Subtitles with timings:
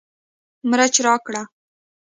[0.69, 1.41] مرچ راکړه